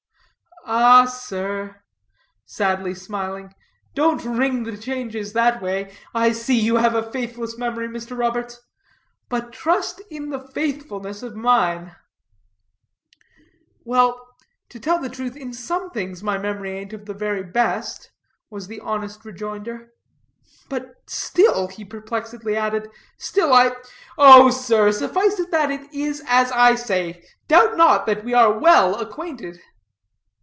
[0.63, 1.81] "Ah sir,"
[2.45, 3.55] sadly smiling,
[3.95, 5.91] "don't ring the changes that way.
[6.13, 8.15] I see you have a faithless memory, Mr.
[8.15, 8.61] Roberts.
[9.27, 11.95] But trust in the faithfulness of mine."
[13.83, 14.35] "Well,
[14.69, 18.11] to tell the truth, in some things my memory aint of the very best,"
[18.51, 19.91] was the honest rejoinder.
[20.69, 22.87] "But still," he perplexedly added,
[23.17, 23.71] "still I"
[24.17, 27.25] "Oh sir, suffice it that it is as I say.
[27.47, 29.59] Doubt not that we are all well acquainted."